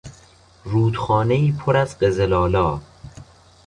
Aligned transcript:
رودخانهای 0.63 1.51
پر 1.51 1.77
از 1.77 1.99
قزلآلا 1.99 2.81